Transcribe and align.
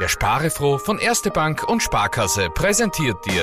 Der 0.00 0.08
Sparefroh 0.08 0.78
von 0.78 0.98
Erste 0.98 1.30
Bank 1.30 1.62
und 1.68 1.82
Sparkasse 1.82 2.50
präsentiert 2.50 3.24
dir 3.24 3.42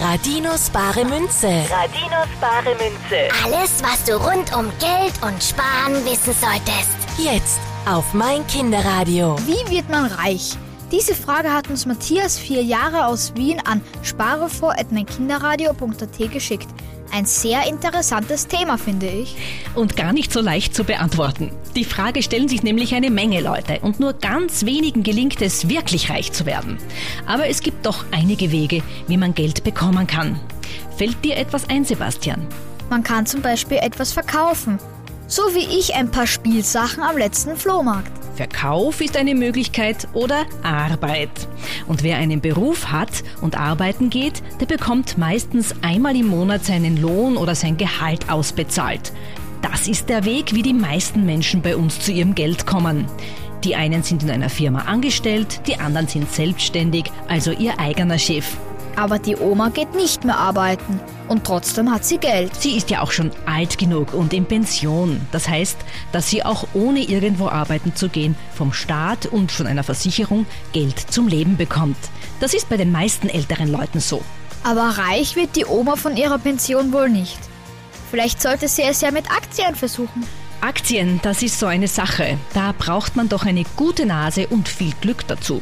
Radinos 0.00 0.68
bare 0.70 1.04
Münze. 1.06 1.48
Radinos 1.70 2.28
bare 2.38 2.74
Münze. 2.74 3.28
Alles, 3.44 3.82
was 3.82 4.04
du 4.04 4.14
rund 4.16 4.54
um 4.54 4.70
Geld 4.78 5.14
und 5.22 5.42
Sparen 5.42 6.04
wissen 6.04 6.34
solltest. 6.34 6.96
Jetzt 7.16 7.60
auf 7.86 8.12
mein 8.12 8.46
Kinderradio. 8.46 9.36
Wie 9.46 9.70
wird 9.70 9.88
man 9.88 10.06
reich? 10.06 10.58
Diese 10.92 11.16
Frage 11.16 11.52
hat 11.52 11.68
uns 11.68 11.84
Matthias, 11.84 12.38
vier 12.38 12.62
Jahre 12.62 13.06
aus 13.06 13.34
Wien, 13.34 13.60
an 13.64 13.80
sparevor.meinkinderradio.at 14.02 16.32
geschickt. 16.32 16.68
Ein 17.12 17.24
sehr 17.24 17.66
interessantes 17.66 18.46
Thema, 18.46 18.78
finde 18.78 19.06
ich. 19.06 19.34
Und 19.74 19.96
gar 19.96 20.12
nicht 20.12 20.32
so 20.32 20.40
leicht 20.40 20.76
zu 20.76 20.84
beantworten. 20.84 21.50
Die 21.74 21.84
Frage 21.84 22.22
stellen 22.22 22.46
sich 22.48 22.62
nämlich 22.62 22.94
eine 22.94 23.10
Menge 23.10 23.40
Leute 23.40 23.80
und 23.82 23.98
nur 23.98 24.12
ganz 24.12 24.64
wenigen 24.64 25.02
gelingt 25.02 25.42
es, 25.42 25.68
wirklich 25.68 26.08
reich 26.10 26.30
zu 26.32 26.46
werden. 26.46 26.78
Aber 27.26 27.48
es 27.48 27.58
gibt 27.60 27.84
doch 27.84 28.04
einige 28.12 28.52
Wege, 28.52 28.84
wie 29.08 29.16
man 29.16 29.34
Geld 29.34 29.64
bekommen 29.64 30.06
kann. 30.06 30.38
Fällt 30.96 31.24
dir 31.24 31.36
etwas 31.36 31.68
ein, 31.68 31.84
Sebastian? 31.84 32.46
Man 32.90 33.02
kann 33.02 33.26
zum 33.26 33.42
Beispiel 33.42 33.78
etwas 33.78 34.12
verkaufen. 34.12 34.78
So 35.26 35.42
wie 35.54 35.66
ich 35.78 35.94
ein 35.94 36.12
paar 36.12 36.28
Spielsachen 36.28 37.02
am 37.02 37.18
letzten 37.18 37.56
Flohmarkt. 37.56 38.15
Verkauf 38.36 39.00
ist 39.00 39.16
eine 39.16 39.34
Möglichkeit 39.34 40.06
oder 40.12 40.44
Arbeit. 40.62 41.30
Und 41.86 42.02
wer 42.02 42.18
einen 42.18 42.42
Beruf 42.42 42.92
hat 42.92 43.24
und 43.40 43.58
arbeiten 43.58 44.10
geht, 44.10 44.42
der 44.60 44.66
bekommt 44.66 45.16
meistens 45.16 45.74
einmal 45.82 46.14
im 46.14 46.28
Monat 46.28 46.64
seinen 46.64 47.00
Lohn 47.00 47.38
oder 47.38 47.54
sein 47.54 47.78
Gehalt 47.78 48.30
ausbezahlt. 48.30 49.12
Das 49.62 49.88
ist 49.88 50.10
der 50.10 50.24
Weg, 50.26 50.54
wie 50.54 50.62
die 50.62 50.74
meisten 50.74 51.24
Menschen 51.24 51.62
bei 51.62 51.76
uns 51.76 51.98
zu 51.98 52.12
ihrem 52.12 52.34
Geld 52.34 52.66
kommen. 52.66 53.06
Die 53.64 53.74
einen 53.74 54.02
sind 54.02 54.22
in 54.22 54.30
einer 54.30 54.50
Firma 54.50 54.80
angestellt, 54.80 55.62
die 55.66 55.78
anderen 55.80 56.06
sind 56.06 56.30
selbstständig, 56.30 57.06
also 57.28 57.52
ihr 57.52 57.80
eigener 57.80 58.18
Chef. 58.18 58.56
Aber 58.96 59.18
die 59.18 59.36
Oma 59.36 59.70
geht 59.70 59.94
nicht 59.94 60.24
mehr 60.24 60.38
arbeiten 60.38 61.00
und 61.28 61.44
trotzdem 61.44 61.92
hat 61.92 62.04
sie 62.04 62.18
Geld. 62.18 62.54
Sie 62.54 62.76
ist 62.76 62.90
ja 62.90 63.02
auch 63.02 63.10
schon 63.10 63.30
alt 63.46 63.78
genug 63.78 64.14
und 64.14 64.32
in 64.32 64.46
Pension. 64.46 65.20
Das 65.32 65.48
heißt, 65.48 65.76
dass 66.12 66.30
sie 66.30 66.44
auch 66.44 66.66
ohne 66.74 67.00
irgendwo 67.00 67.48
arbeiten 67.48 67.94
zu 67.94 68.08
gehen 68.08 68.36
vom 68.54 68.72
Staat 68.72 69.26
und 69.26 69.52
von 69.52 69.66
einer 69.66 69.84
Versicherung 69.84 70.46
Geld 70.72 70.98
zum 70.98 71.28
Leben 71.28 71.56
bekommt. 71.56 71.98
Das 72.40 72.54
ist 72.54 72.68
bei 72.68 72.76
den 72.76 72.92
meisten 72.92 73.28
älteren 73.28 73.68
Leuten 73.68 74.00
so. 74.00 74.22
Aber 74.62 74.98
reich 74.98 75.36
wird 75.36 75.56
die 75.56 75.66
Oma 75.66 75.96
von 75.96 76.16
ihrer 76.16 76.38
Pension 76.38 76.92
wohl 76.92 77.08
nicht. 77.08 77.38
Vielleicht 78.10 78.40
sollte 78.40 78.68
sie 78.68 78.82
es 78.82 79.00
ja 79.00 79.10
mit 79.10 79.30
Aktien 79.30 79.74
versuchen. 79.74 80.24
Aktien, 80.60 81.20
das 81.22 81.42
ist 81.42 81.58
so 81.58 81.66
eine 81.66 81.88
Sache. 81.88 82.38
Da 82.54 82.74
braucht 82.76 83.14
man 83.14 83.28
doch 83.28 83.44
eine 83.44 83.64
gute 83.76 84.06
Nase 84.06 84.46
und 84.48 84.68
viel 84.68 84.92
Glück 85.00 85.26
dazu. 85.28 85.60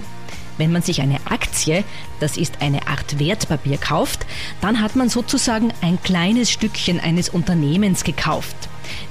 Wenn 0.58 0.72
man 0.72 0.82
sich 0.82 1.00
eine 1.00 1.18
Aktie, 1.26 1.84
das 2.20 2.36
ist 2.36 2.62
eine 2.62 2.86
Art 2.86 3.18
Wertpapier, 3.18 3.78
kauft, 3.78 4.26
dann 4.60 4.80
hat 4.80 4.96
man 4.96 5.08
sozusagen 5.08 5.72
ein 5.82 6.00
kleines 6.02 6.50
Stückchen 6.50 7.00
eines 7.00 7.28
Unternehmens 7.28 8.04
gekauft. 8.04 8.56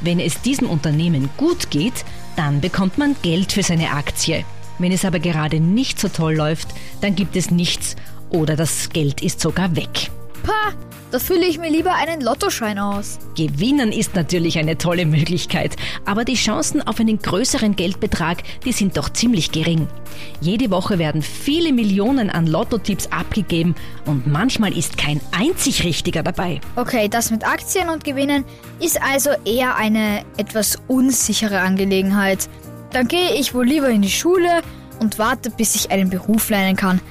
Wenn 0.01 0.19
es 0.19 0.41
diesem 0.41 0.69
Unternehmen 0.69 1.29
gut 1.37 1.69
geht, 1.69 2.05
dann 2.35 2.61
bekommt 2.61 2.97
man 2.97 3.15
Geld 3.21 3.51
für 3.51 3.63
seine 3.63 3.91
Aktie. 3.91 4.45
Wenn 4.79 4.91
es 4.91 5.05
aber 5.05 5.19
gerade 5.19 5.59
nicht 5.59 5.99
so 5.99 6.07
toll 6.07 6.35
läuft, 6.35 6.69
dann 7.01 7.15
gibt 7.15 7.35
es 7.35 7.51
nichts 7.51 7.95
oder 8.29 8.55
das 8.55 8.89
Geld 8.89 9.21
ist 9.21 9.39
sogar 9.39 9.75
weg. 9.75 10.09
Pah, 10.43 10.73
da 11.13 11.19
fülle 11.19 11.45
ich 11.45 11.59
mir 11.59 11.69
lieber 11.69 11.93
einen 11.93 12.21
Lottoschein 12.21 12.79
aus. 12.79 13.19
Gewinnen 13.37 13.91
ist 13.91 14.15
natürlich 14.15 14.57
eine 14.57 14.79
tolle 14.79 15.05
Möglichkeit, 15.05 15.75
aber 16.05 16.25
die 16.25 16.33
Chancen 16.33 16.81
auf 16.81 16.99
einen 16.99 17.19
größeren 17.19 17.75
Geldbetrag, 17.75 18.41
die 18.65 18.71
sind 18.71 18.97
doch 18.97 19.09
ziemlich 19.09 19.51
gering. 19.51 19.87
Jede 20.41 20.71
Woche 20.71 20.97
werden 20.97 21.21
viele 21.21 21.71
Millionen 21.71 22.31
an 22.31 22.47
Lottotipps 22.47 23.07
abgegeben 23.11 23.75
und 24.07 24.25
manchmal 24.25 24.75
ist 24.75 24.97
kein 24.97 25.21
einzig 25.37 25.83
richtiger 25.83 26.23
dabei. 26.23 26.59
Okay, 26.77 27.07
das 27.09 27.29
mit 27.29 27.47
Aktien 27.47 27.89
und 27.89 28.03
Gewinnen 28.03 28.43
ist 28.79 28.99
also 28.99 29.29
eher 29.45 29.75
eine 29.75 30.25
etwas 30.37 30.79
unsichere 30.87 31.59
Angelegenheit. 31.59 32.49
Dann 32.91 33.07
gehe 33.07 33.35
ich 33.35 33.53
wohl 33.53 33.67
lieber 33.67 33.89
in 33.89 34.01
die 34.01 34.09
Schule 34.09 34.63
und 34.99 35.19
warte, 35.19 35.51
bis 35.51 35.75
ich 35.75 35.91
einen 35.91 36.09
Beruf 36.09 36.49
lernen 36.49 36.75
kann 36.75 37.01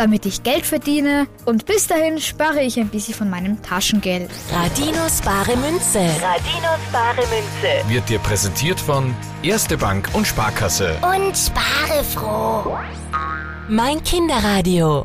damit 0.00 0.24
ich 0.24 0.42
Geld 0.42 0.64
verdiene 0.64 1.26
und 1.44 1.66
bis 1.66 1.86
dahin 1.86 2.18
spare 2.18 2.62
ich 2.62 2.80
ein 2.80 2.88
bisschen 2.88 3.12
von 3.12 3.28
meinem 3.28 3.62
Taschengeld. 3.62 4.30
Radinos 4.50 5.20
bare 5.20 5.54
Münze. 5.58 5.98
Radinos 6.22 6.80
bare 6.90 7.16
Münze. 7.16 7.86
wird 7.88 8.08
dir 8.08 8.18
präsentiert 8.18 8.80
von 8.80 9.14
Erste 9.42 9.76
Bank 9.76 10.08
und 10.14 10.26
Sparkasse. 10.26 10.96
Und 11.02 11.36
spare 11.36 12.02
froh. 12.02 12.78
Mein 13.68 14.02
Kinderradio. 14.02 15.04